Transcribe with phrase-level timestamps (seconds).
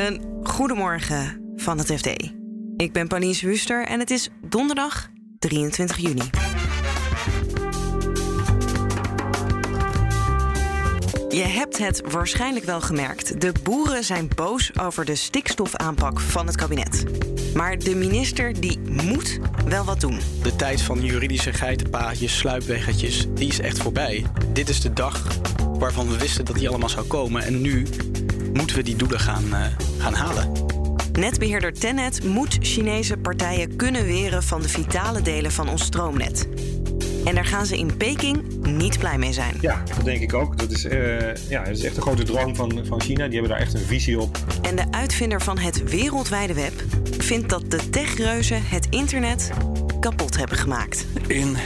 [0.00, 2.06] Een goedemorgen van het FD.
[2.76, 6.30] Ik ben Pauline Wuster en het is donderdag 23 juni.
[11.28, 13.40] Je hebt het waarschijnlijk wel gemerkt.
[13.40, 17.04] De boeren zijn boos over de stikstofaanpak van het kabinet.
[17.54, 20.20] Maar de minister die moet wel wat doen.
[20.42, 24.26] De tijd van juridische geitenpaadjes, sluipweggetjes, die is echt voorbij.
[24.52, 25.38] Dit is de dag
[25.78, 27.42] waarvan we wisten dat die allemaal zou komen.
[27.42, 27.86] En nu
[28.52, 29.66] moeten we die doelen gaan, uh,
[29.98, 30.52] gaan halen.
[31.12, 36.48] Netbeheerder Tennet moet Chinese partijen kunnen weren van de vitale delen van ons stroomnet.
[37.24, 39.54] En daar gaan ze in Peking niet blij mee zijn.
[39.60, 40.58] Ja, dat denk ik ook.
[40.58, 43.24] Dat is, uh, ja, dat is echt een grote droom van, van China.
[43.24, 44.38] Die hebben daar echt een visie op.
[44.62, 46.72] En de uitvinder van het wereldwijde web
[47.18, 49.50] vindt dat de techreuzen het internet
[50.00, 51.06] kapot hebben gemaakt.
[51.26, 51.56] In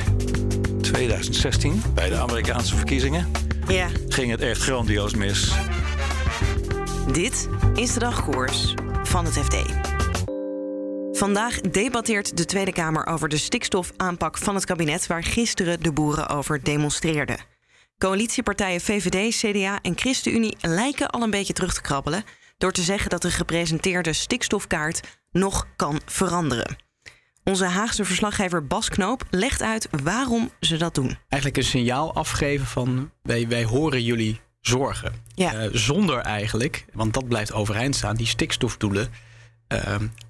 [0.81, 3.31] 2016, bij de Amerikaanse verkiezingen,
[3.69, 3.87] ja.
[4.09, 5.53] ging het echt grandioos mis.
[7.13, 9.57] Dit is de dagkoers van het FD.
[11.13, 16.29] Vandaag debatteert de Tweede Kamer over de stikstofaanpak van het kabinet, waar gisteren de boeren
[16.29, 17.39] over demonstreerden.
[17.99, 22.25] Coalitiepartijen VVD, CDA en ChristenUnie lijken al een beetje terug te krabbelen
[22.59, 26.77] door te zeggen dat de gepresenteerde stikstofkaart nog kan veranderen.
[27.45, 31.19] Onze Haagse verslaggever Bas Knoop legt uit waarom ze dat doen.
[31.29, 35.13] Eigenlijk een signaal afgeven van wij, wij horen jullie zorgen.
[35.35, 35.55] Ja.
[35.55, 39.09] Uh, zonder eigenlijk, want dat blijft overeind staan, die stikstofdoelen
[39.69, 39.79] uh,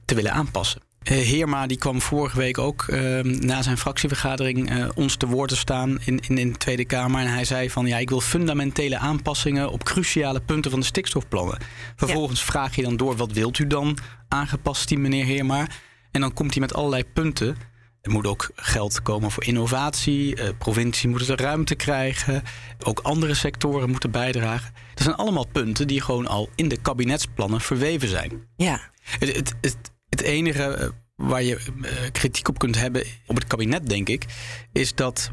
[0.04, 0.80] te willen aanpassen.
[1.10, 5.56] Uh, Heerma die kwam vorige week ook ehm, na zijn fractievergadering ons te woord te
[5.56, 7.20] staan in, in, in de Tweede Kamer.
[7.20, 11.58] En hij zei van ja, ik wil fundamentele aanpassingen op cruciale punten van de stikstofplannen.
[11.96, 12.46] Vervolgens ja.
[12.46, 15.66] vraag je dan door, wat wilt u dan aangepast, die meneer Heerma?
[16.10, 17.56] En dan komt hij met allerlei punten.
[18.05, 20.36] Er moet ook geld komen voor innovatie.
[20.36, 22.42] Uh, provincie moet er ruimte krijgen.
[22.83, 24.74] Ook andere sectoren moeten bijdragen.
[24.94, 28.46] Dat zijn allemaal punten die gewoon al in de kabinetsplannen verweven zijn.
[28.56, 28.80] Ja.
[29.02, 29.77] Het, het, het,
[30.08, 34.24] het enige waar je uh, kritiek op kunt hebben op het kabinet, denk ik,
[34.72, 35.30] is dat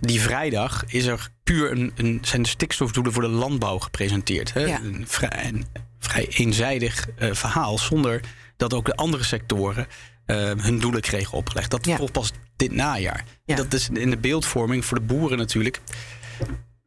[0.00, 4.52] die vrijdag is er puur een, een, zijn de stikstofdoelen voor de landbouw gepresenteerd.
[4.52, 4.64] Hè?
[4.64, 4.80] Ja.
[4.80, 5.66] Een, vrij, een
[5.98, 8.20] vrij eenzijdig uh, verhaal, zonder
[8.56, 9.86] dat ook de andere sectoren
[10.26, 11.70] hun doelen kregen opgelegd.
[11.70, 11.96] Dat Ja.
[11.96, 13.24] volgt pas dit najaar.
[13.44, 13.56] Ja.
[13.56, 15.80] Dat is in de beeldvorming voor de boeren natuurlijk.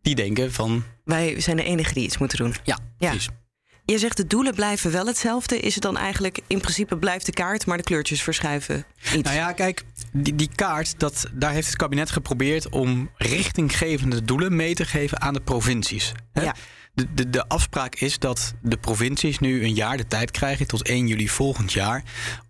[0.02, 2.56] Die denken van, Wij zijn de enigen die iets moeten doen.
[2.64, 3.10] ja, Ja.
[3.10, 3.30] precies.
[3.86, 5.60] Je zegt de doelen blijven wel hetzelfde.
[5.60, 9.22] Is het dan eigenlijk in principe blijft de kaart, maar de kleurtjes verschuiven iets?
[9.24, 14.56] Nou ja, kijk, die, die kaart, dat, daar heeft het kabinet geprobeerd om richtinggevende doelen
[14.56, 16.12] mee te geven aan de provincies.
[16.34, 16.42] Hè?
[16.42, 16.56] Ja.
[16.96, 20.88] De, de, de afspraak is dat de provincies nu een jaar de tijd krijgen, tot
[20.88, 22.04] 1 juli volgend jaar,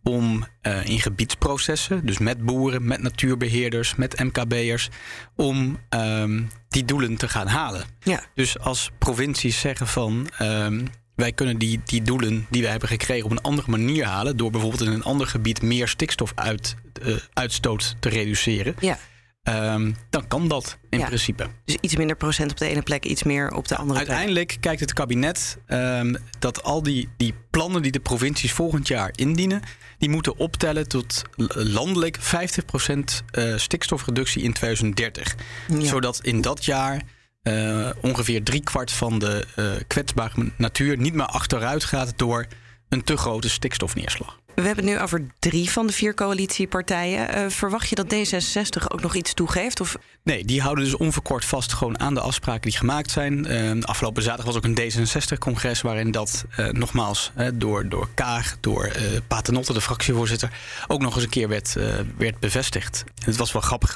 [0.04, 4.90] om eh, in gebiedsprocessen, dus met boeren, met natuurbeheerders, met MKB'ers,
[5.36, 7.86] om ehm, die doelen te gaan halen.
[8.00, 8.24] Ja.
[8.34, 10.86] Dus als provincies zeggen van ehm,
[11.16, 14.52] wij kunnen die, die doelen die we hebben gekregen op een andere manier halen, door
[14.52, 18.98] bijvoorbeeld in een ander gebied meer stikstofuitstoot uh, uitstoot te reduceren, ja.
[19.46, 21.06] Ehm, dan kan dat in Ja.
[21.06, 21.48] principe.
[21.66, 24.10] Dus iets minder procent op de ene plek, iets meer op de andere plek.
[24.10, 29.12] Uiteindelijk kijkt het kabinet ehm, dat al die, die plannen die de provincies volgend jaar
[29.16, 29.62] indienen,
[29.98, 31.22] die moeten optellen tot
[31.54, 35.36] landelijk 50% eh, stikstofreductie in 2030.
[35.68, 35.86] Ja.
[35.86, 37.02] Zodat in dat jaar
[37.42, 42.46] eh, ongeveer driekwart van de eh, kwetsbare natuur niet meer achteruit gaat door
[42.90, 44.40] een te grote stikstofneerslag.
[44.56, 47.30] We hebben het nu over drie van de vier coalitiepartijen.
[47.30, 49.80] Eh, verwacht je dat D66 ook nog iets toegeeft?
[49.82, 53.46] Of Nee, die houden dus onverkort vast gewoon aan de afspraken die gemaakt zijn.
[53.46, 58.84] Eh, afgelopen zaterdag was ook een D66-congres waarin dat eh, nogmaals door, door Kaag, door
[58.84, 60.50] eh Paternotte, de fractievoorzitter,
[60.88, 61.74] ook nog eens een keer werd,
[62.18, 63.04] werd bevestigd.
[63.16, 63.96] En het was wel grappig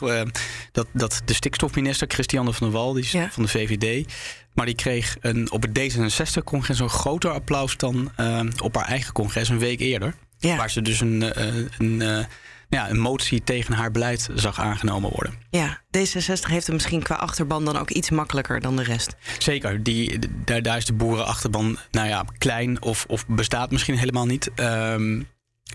[0.72, 3.30] dat, dat de stikstofminister Christiane van der Wal, die is Ja.
[3.32, 4.08] van de VVD,
[4.54, 9.14] maar die kreeg een, op het D66-congres een groter applaus dan eh, op haar eigen
[9.14, 10.14] congres een week eerder.
[10.40, 10.56] Ja.
[10.56, 12.26] Waar ze dus een, eh, een, eh,
[12.70, 15.34] ja, een motie tegen haar beleid zag aangenomen worden.
[15.50, 19.16] ja, D66 heeft hem misschien qua achterban dan ook iets makkelijker dan de rest.
[19.38, 24.26] Zeker, die, daar, daar is de boerenachterban nou ja, klein of, of bestaat misschien helemaal
[24.26, 24.50] niet.
[24.56, 25.22] Ehm,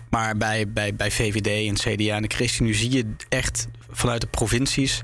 [0.09, 4.27] maar bij, bij, bij VVD en CDA en de ChristenUnie zie je echt vanuit de
[4.27, 5.03] provincies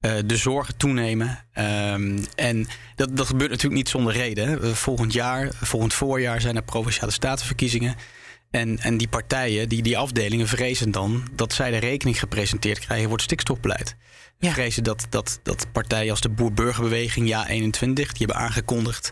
[0.00, 1.38] eh, de zorgen toenemen.
[1.52, 4.76] Ehm, en dat, dat gebeurt natuurlijk niet zonder reden.
[4.76, 7.94] Volgend jaar, volgend voorjaar zijn er provinciale statenverkiezingen.
[8.56, 13.04] En, en die partijen, die, die afdelingen, vrezen dan dat zij de rekening gepresenteerd krijgen
[13.04, 13.96] voor het stikstofbeleid.
[14.38, 14.52] Ja.
[14.52, 19.10] Vrezen dat, dat, dat partijen als de Boer-Burgerbeweging, Ja 21, die hebben aangekondigd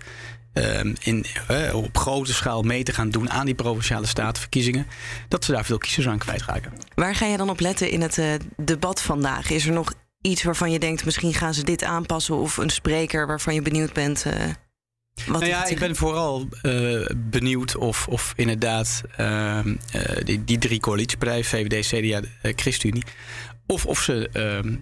[0.52, 4.86] ehm, in, eh, op grote schaal mee te gaan doen aan die provinciale statenverkiezingen,
[5.28, 6.72] dat ze daar veel kiezers aan kwijtraken.
[6.94, 9.50] Waar ga je dan op letten in het eh, debat vandaag?
[9.50, 12.36] Is er nog iets waarvan je denkt, misschien gaan ze dit aanpassen?
[12.36, 14.26] Of een spreker waarvan je benieuwd bent?
[15.26, 19.58] Eh, nou ja, ik ben vooral uh, benieuwd of, of inderdaad uh,
[20.24, 23.04] die, die, drie coalitiepartijen, VVD, CDA, ChristenUnie,
[23.66, 24.76] of, of ze ehm,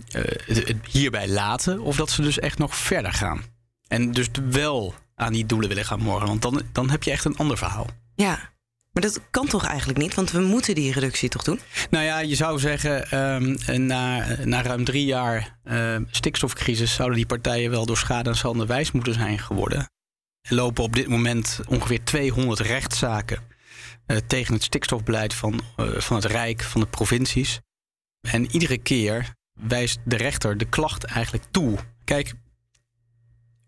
[0.47, 3.43] het hierbij laten, of dat ze dus echt nog verder gaan.
[3.89, 6.29] En dus wel aan die doelen willen gaan morgen.
[6.29, 7.87] Want dan, dan heb je echt een ander verhaal.
[8.15, 8.53] Ja,
[8.93, 10.15] maar dat kan toch eigenlijk niet?
[10.15, 11.61] Want we moeten die reductie toch doen?
[11.91, 17.27] Nou ja, je zou zeggen, um, na, na ruim drie jaar uh, stikstofcrisis zouden die
[17.27, 19.91] partijen wel door schade en schande wijs moeten zijn geworden.
[20.43, 23.39] Er lopen op dit moment ongeveer 200 rechtszaken
[24.06, 27.61] uh, tegen het stikstofbeleid van, uh, van het Rijk, van de provincies.
[28.29, 31.79] En iedere keer wijst de rechter de klacht eigenlijk toe.
[32.05, 32.35] Kijk,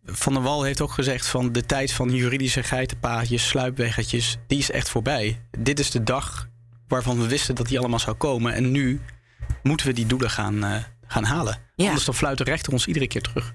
[0.04, 4.70] van der Wal heeft ook gezegd van de tijd van juridische geitenpaadjes, sluipweggetjes, die is
[4.70, 5.40] echt voorbij.
[5.58, 6.48] Dit is de dag
[6.88, 8.54] waarvan we wisten dat die allemaal zou komen.
[8.54, 9.00] En nu
[9.62, 10.76] moeten we die doelen gaan, uh,
[11.06, 11.58] gaan halen.
[11.76, 11.86] Ja.
[11.86, 13.54] Anders dan fluit de rechter ons iedere keer terug.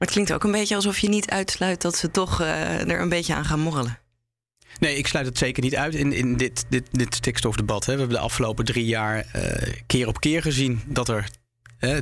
[0.00, 3.00] Maar het klinkt ook een beetje alsof je niet uitsluit dat ze toch uh, er
[3.00, 3.98] een beetje aan gaan morrelen.
[4.78, 7.86] Nee, ik sluit het zeker niet uit in, in dit, dit, dit stikstofdebat.
[7.86, 7.92] Hè.
[7.92, 11.30] We hebben de afgelopen drie jaar uh, keer op keer gezien dat er,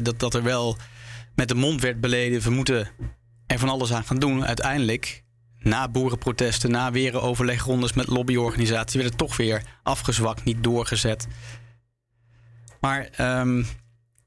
[0.03, 0.77] dat, dat er wel
[1.35, 2.41] met de mond werd beleden.
[2.41, 2.89] We moeten
[3.47, 4.47] er van alles aan gaan doen.
[4.47, 5.25] Uiteindelijk,
[5.59, 11.27] na boerenprotesten, na weer overlegrondes met lobbyorganisaties, werd het toch weer afgezwakt, niet doorgezet.
[12.81, 13.09] Maar
[13.41, 13.67] um,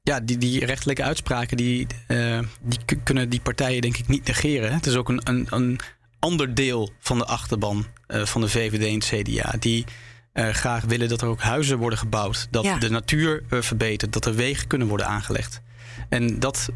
[0.02, 4.72] ja, die, die rechtelijke uitspraken, die, uh, die kunnen die partijen denk ik niet negeren.
[4.72, 5.80] Het is ook een, een, een
[6.18, 9.54] ander deel van de achterban uh, van de VVD en het CDA.
[9.58, 9.84] Die
[10.34, 12.48] uh, graag willen dat er ook huizen worden gebouwd.
[12.50, 12.78] Dat ja.
[12.78, 14.12] de natuur verbetert.
[14.12, 15.60] Dat er wegen kunnen worden aangelegd.
[16.08, 16.68] En dat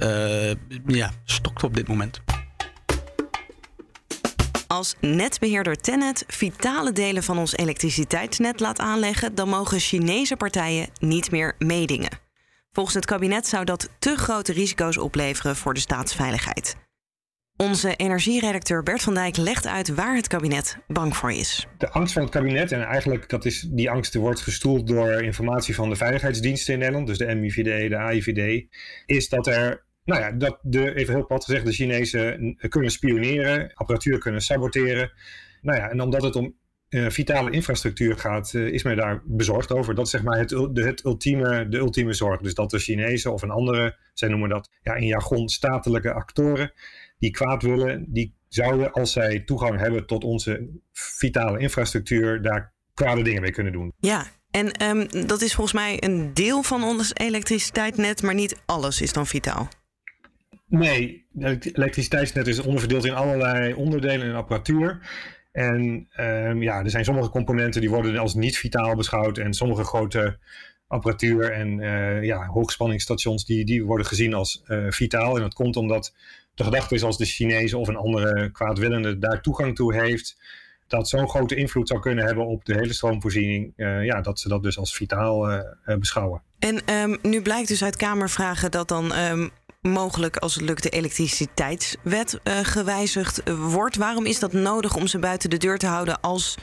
[0.87, 2.21] ja, stokt op dit moment.
[4.67, 11.31] Als netbeheerder Tennet vitale delen van ons elektriciteitsnet laat aanleggen, dan mogen Chinese partijen niet
[11.31, 12.26] meer meedingen.
[12.77, 16.77] Volgens het kabinet zou dat te grote risico's opleveren voor de staatsveiligheid.
[17.57, 21.67] Onze energieredacteur Bert van Dijk legt uit waar het kabinet bang voor is.
[21.79, 25.75] De angst van het kabinet, en eigenlijk dat is, die angst wordt gestoeld door informatie
[25.75, 28.67] van de veiligheidsdiensten in Nederland, dus de MIVD, de AIVD,
[29.07, 33.71] is dat er nou ja, dat de, even heel plat gezegd, de Chinezen kunnen spioneren,
[33.75, 35.13] apparatuur kunnen saboteren.
[35.61, 36.55] Nou ja, en omdat het om
[36.89, 39.95] uh, vitale infrastructuur gaat, uh, is men daar bezorgd over.
[39.95, 42.41] Dat is zeg maar het, de, het ultieme, de ultieme zorg.
[42.41, 46.73] Dus dat de Chinezen of een andere, zij noemen dat ja, in jargon statelijke actoren,
[47.19, 53.23] die kwaad willen, die zouden als zij toegang hebben tot onze vitale infrastructuur, daar kwade
[53.23, 53.93] dingen mee kunnen doen.
[53.99, 59.01] Ja, en um, dat is volgens mij een deel van ons elektriciteitsnet, maar niet alles
[59.01, 59.69] is dan vitaal.
[60.69, 65.01] Nee, het elektriciteitsnet is onderverdeeld in allerlei onderdelen en apparatuur.
[65.57, 69.39] En um, ja, er zijn sommige componenten die worden als niet vitaal beschouwd.
[69.39, 70.39] En sommige grote
[70.87, 75.37] apparatuur en uh, ja, hoogspanningsstations die, die worden gezien als uh, vitaal.
[75.37, 76.15] En dat komt omdat
[76.55, 80.37] de gedachte is als de Chinezen of een andere kwaadwillende daar toegang toe heeft,
[80.87, 84.49] dat zo'n grote invloed zou kunnen hebben op de hele stroomvoorziening, uh, ja, dat ze
[84.49, 85.63] dat dus als vitaal
[85.99, 86.43] beschouwen.
[86.59, 89.51] En um, nu blijkt dus uit Kamervragen dat dan um,
[89.89, 93.97] mogelijk, als het lukt, de elektriciteitswet uh, gewijzigd wordt.
[93.97, 96.55] Waarom is dat nodig om ze buiten de deur te houden als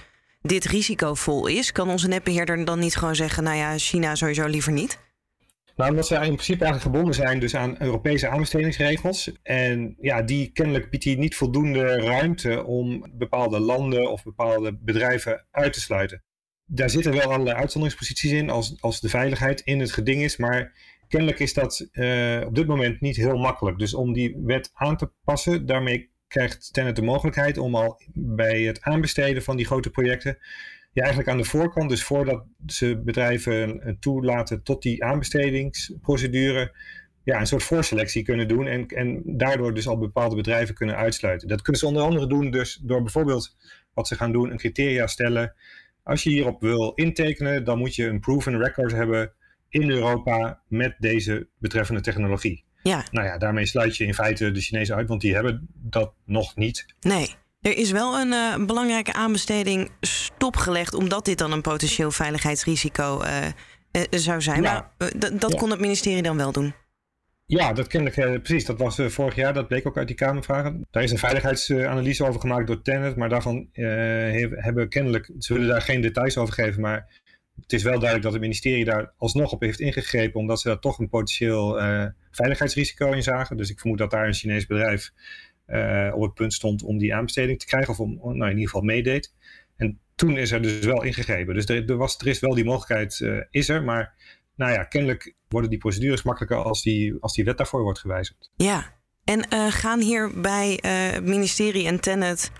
[0.41, 1.71] dit risicovol is?
[1.71, 4.99] Kan onze netbeheerder dan niet gewoon zeggen: nou ja, China sowieso liever niet?
[5.75, 9.31] Nou, omdat ze in principe eigenlijk gebonden zijn dus aan Europese aanbestedingsregels.
[9.43, 15.45] En ja, die kennelijk biedt die niet voldoende ruimte om bepaalde landen of bepaalde bedrijven
[15.51, 16.23] uit te sluiten.
[16.65, 20.37] Daar zitten wel allerlei uitzonderingsposities in als, als de veiligheid in het geding is.
[20.37, 20.73] Maar
[21.13, 23.79] kennelijk is dat uh, op dit moment niet heel makkelijk.
[23.79, 28.61] Dus om die wet aan te passen, daarmee krijgt Tenet de mogelijkheid om al bij
[28.61, 30.37] het aanbesteden van die grote projecten,
[30.91, 36.75] ja, eigenlijk aan de voorkant, dus voordat ze bedrijven toelaten tot die aanbestedingsprocedure,
[37.23, 41.47] ja, een soort voorselectie kunnen doen en, en daardoor dus al bepaalde bedrijven kunnen uitsluiten.
[41.47, 43.55] Dat kunnen ze onder andere doen dus door bijvoorbeeld
[43.93, 45.55] wat ze gaan doen, een criteria stellen.
[46.03, 49.33] Als je hierop wil intekenen, dan moet je een proven record hebben
[49.73, 52.63] in Europa met deze betreffende technologie.
[52.83, 53.03] Ja.
[53.11, 56.55] Nou ja, daarmee sluit je in feite de Chinezen uit, want die hebben dat nog
[56.55, 56.85] niet.
[56.99, 57.35] Nee.
[57.61, 63.45] Er is wel een uh, belangrijke aanbesteding stopgelegd, omdat dit dan een potentieel veiligheidsrisico uh,
[63.91, 64.61] uh, zou zijn.
[64.61, 64.91] Ja.
[64.97, 65.57] Maar dat ja.
[65.57, 66.73] kon het ministerie dan wel doen.
[67.45, 68.65] Ja, dat kennelijk precies.
[68.65, 70.87] Dat was vorig jaar, dat bleek ook uit die Kamervragen.
[70.91, 75.81] Daar is een veiligheidsanalyse over gemaakt door Tenet, maar daarvan hebben kennelijk, ze willen daar
[75.81, 77.22] geen details over geven, maar
[77.61, 80.79] het is wel duidelijk dat het ministerie daar alsnog op heeft ingegrepen, omdat ze daar
[80.79, 83.57] toch een potentieel uh, veiligheidsrisico in zagen.
[83.57, 85.11] Dus ik vermoed dat daar een Chinees bedrijf
[85.67, 88.69] uh, op het punt stond om die aanbesteding te krijgen, of om, nou in ieder
[88.69, 89.33] geval meedeed.
[89.77, 91.53] En toen is er dus wel ingegrepen.
[91.53, 94.13] Dus er, er, was, er is wel die mogelijkheid, uh, is er, maar
[94.55, 98.51] nou ja, kennelijk worden die procedures makkelijker als die, als die wet daarvoor wordt gewijzigd.
[98.55, 98.93] Ja,
[99.23, 102.51] en gaan hier bij het ministerie en Tenet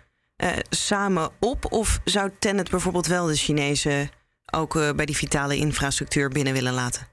[0.70, 1.72] samen op?
[1.72, 4.10] Of zou Tenet bijvoorbeeld wel de Chinezen
[4.52, 7.08] ook bij die vitale infrastructuur binnen willen laten?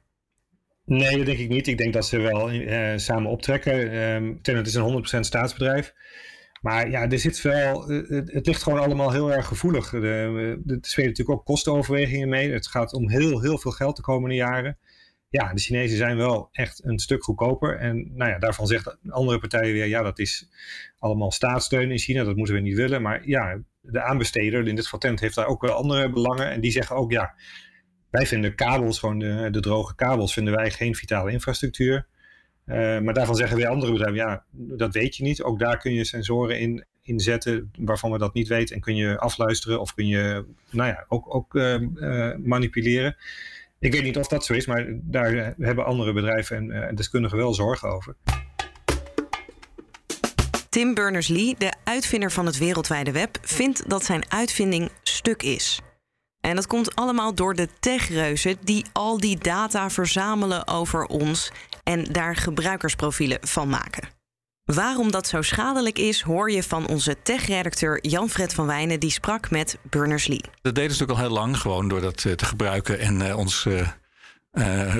[0.84, 1.66] Nee, dat denk ik niet.
[1.66, 2.50] Ik denk dat ze wel
[2.98, 3.94] samen optrekken.
[3.94, 5.94] Um, Tenet is een 100% staatsbedrijf.
[6.60, 9.92] Maar ja, er zit wel, het, ligt gewoon allemaal heel erg gevoelig.
[9.92, 12.52] Er spelen natuurlijk ook kostenoverwegingen mee.
[12.52, 14.78] Het gaat om heel, heel veel geld de komende jaren.
[15.28, 17.78] Ja, de Chinezen zijn wel echt een stuk goedkoper.
[17.78, 20.48] En nou ja, daarvan zegt andere partijen weer, ja, dat is
[20.98, 22.24] allemaal staatssteun in China.
[22.24, 23.02] Dat moeten we niet willen.
[23.02, 26.50] Maar ja, de aanbesteder, in dit geval Tent, heeft daar ook wel andere belangen.
[26.50, 27.34] En die zeggen ook, ja,
[28.10, 32.06] wij vinden kabels, gewoon de, de droge kabels, vinden wij geen vitale infrastructuur.
[32.66, 35.42] Uh, maar daarvan zeggen weer andere bedrijven, ja, dat weet je niet.
[35.42, 38.74] Ook daar kun je sensoren in, in zetten waarvan we dat niet weten.
[38.74, 41.76] En kun je afluisteren of kun je, nou ja, ook, ook uh,
[42.36, 43.16] manipuleren.
[43.78, 47.54] Ik weet niet of dat zo is, maar daar hebben andere bedrijven en deskundigen wel
[47.54, 48.16] zorgen over.
[50.70, 55.80] Tim Berners-Lee, de uitvinder van het wereldwijde web, vindt dat zijn uitvinding stuk is.
[56.40, 61.50] En dat komt allemaal door de techreuzen die al die data verzamelen over ons
[61.82, 64.08] en daar gebruikersprofielen van maken.
[64.64, 69.50] Waarom dat zo schadelijk is, hoor je van onze tech-redacteur Jan-Fred van Wijnen, die sprak
[69.50, 70.44] met Berners-Lee.
[70.62, 73.38] Dat deden ze natuurlijk al heel lang, gewoon door dat eh, te gebruiken en uh,
[73.38, 73.88] ons uh,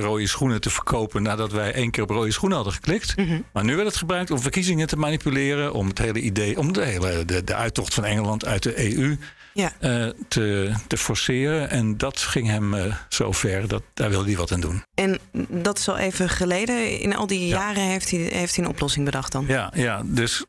[0.00, 3.16] rode schoenen te verkopen nadat wij één keer op rode schoenen hadden geklikt.
[3.16, 3.40] Mhm.
[3.52, 6.84] Maar nu werd het gebruikt om verkiezingen te manipuleren, om het hele idee, om de
[6.84, 9.18] hele de, de uittocht van Engeland uit de EU
[9.52, 9.72] ja.
[9.80, 11.70] uh, te, te forceren.
[11.70, 14.82] En dat ging hem uh, zo ver, dat, daar wilde hij wat aan doen.
[14.94, 16.98] En dat is al even geleden.
[16.98, 19.44] In al die jaren heeft, hij, heeft hij een oplossing bedacht dan?
[19.48, 20.44] Ja, ja, dus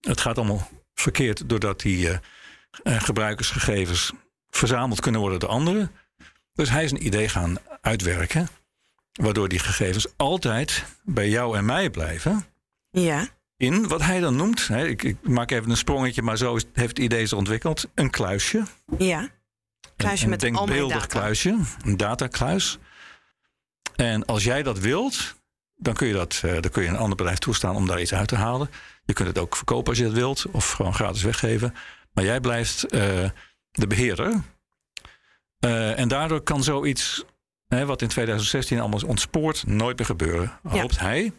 [0.00, 2.16] het gaat allemaal verkeerd doordat die uh,
[2.82, 4.12] gebruikersgegevens
[4.50, 5.90] verzameld kunnen worden door anderen.
[6.54, 8.48] Dus hij is een idee gaan uitwerken,
[9.12, 12.44] waardoor die gegevens altijd bij jou en mij blijven.
[12.90, 16.56] Ja in wat hij dan noemt, hè, ik, ik, maak even een sprongetje, maar zo
[16.56, 18.62] is, heeft het idee zich ontwikkeld, een kluisje.
[18.98, 19.28] Ja,
[19.96, 21.18] kluisje een, een met denkbeeldig data.
[21.18, 22.78] kluisje, een datakluis.
[23.96, 25.34] En als jij dat wilt,
[25.74, 28.14] dan kun je, dat, uh, dan kun je een ander bedrijf toestaan om daar iets
[28.14, 28.70] uit te halen.
[29.04, 31.74] Je kunt het ook verkopen als je het wilt, of gewoon gratis weggeven.
[32.12, 33.00] Maar jij blijft uh,
[33.70, 34.42] de beheerder.
[35.64, 37.24] Uh, en daardoor kan zoiets,
[37.66, 40.58] hè, wat in 2016 allemaal is ontspoord, nooit meer gebeuren.
[40.62, 41.32] Hoopt hij.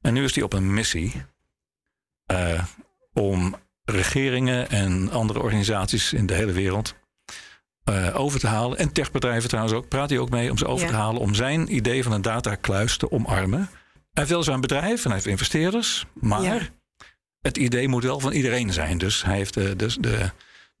[0.00, 1.22] En nu is hij op een missie
[2.32, 2.64] uh,
[3.12, 6.94] om regeringen en andere organisaties in de hele wereld
[7.84, 8.78] uh, over te halen.
[8.78, 9.88] En techbedrijven trouwens ook.
[9.88, 10.90] Praat hij ook mee om ze over ja.
[10.90, 11.20] te halen.
[11.20, 13.58] Om zijn idee van een datakluis te omarmen.
[13.58, 13.68] Hij
[14.12, 16.06] heeft wel zijn bedrijf en hij heeft investeerders.
[16.12, 16.58] Maar ja.
[17.40, 18.98] het idee moet wel van iedereen zijn.
[18.98, 20.30] Dus hij heeft de, dus de,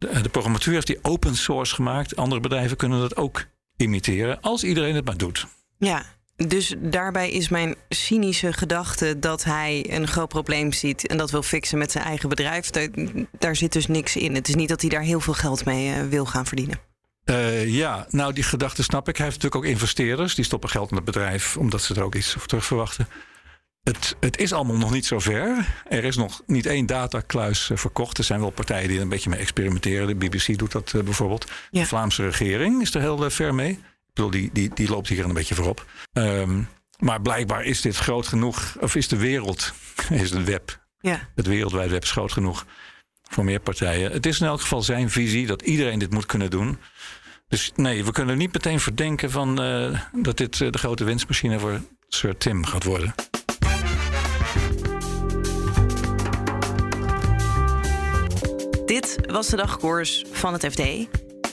[0.00, 2.16] de, de programmatuur heeft hij open source gemaakt.
[2.16, 3.44] Andere bedrijven kunnen dat ook
[3.76, 4.40] imiteren.
[4.40, 5.46] Als iedereen het maar doet.
[5.78, 6.04] Ja,
[6.36, 11.42] dus daarbij is mijn cynische gedachte dat hij een groot probleem ziet en dat wil
[11.42, 12.70] fixen met zijn eigen bedrijf.
[12.70, 12.88] Daar,
[13.38, 14.34] daar zit dus niks in.
[14.34, 16.78] Het is niet dat hij daar heel veel geld mee uh, wil gaan verdienen.
[17.24, 19.16] Uh, ja, nou die gedachte snap ik.
[19.16, 22.14] Hij heeft natuurlijk ook investeerders die stoppen geld in het bedrijf omdat ze er ook
[22.14, 23.08] iets voor terug verwachten.
[23.82, 25.66] Het, het, is allemaal nog niet zo ver.
[25.88, 28.18] Er is nog niet één datakluis uh, verkocht.
[28.18, 30.06] Er zijn wel partijen die er een beetje mee experimenteren.
[30.06, 31.50] De BBC doet dat bijvoorbeeld.
[31.70, 31.80] Ja.
[31.80, 33.78] De Vlaamse regering is er heel ver mee
[34.12, 35.86] bedoel, die, die, die loopt hier een beetje voorop.
[36.12, 36.68] Um,
[36.98, 39.72] maar blijkbaar is dit groot genoeg, of is de wereld,
[40.10, 41.28] is het web, ja.
[41.34, 42.66] het wereldwijde web is groot genoeg
[43.22, 44.12] voor meer partijen.
[44.12, 46.78] Het is in elk geval zijn visie dat iedereen dit moet kunnen doen.
[47.48, 51.58] Dus nee, we kunnen niet meteen verdenken van, uh, dat dit uh, de grote winstmachine
[51.58, 53.14] voor Sir Tim gaat worden.
[59.30, 60.82] Was de dagkoers van het FD.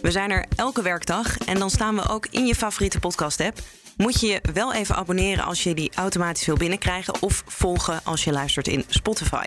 [0.02, 3.60] We zijn er elke werkdag en dan staan we ook in je favoriete podcast-app.
[3.98, 8.24] Moet je je wel even abonneren als je die automatisch wil binnenkrijgen of volgen als
[8.24, 9.44] je luistert in Spotify.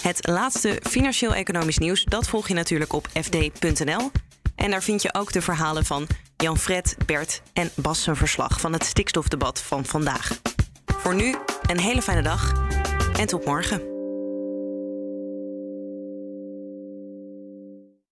[0.00, 4.10] Het laatste financieel-economisch nieuws, dat volg je natuurlijk op fd.nl.
[4.56, 6.06] En daar vind je ook de verhalen van
[6.36, 10.40] Jan-Fred, Bert en Bas zijn verslag van het stikstofdebat van vandaag.
[10.86, 12.52] Voor nu een hele fijne dag
[13.18, 13.91] en tot morgen.